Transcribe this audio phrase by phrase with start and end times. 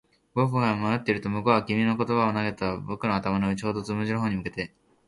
[0.33, 2.75] 僕が迷っていると、行こうと君は言葉を投げた。
[2.77, 4.73] 僕の頭の上、ちょうどつむじの方に向けて。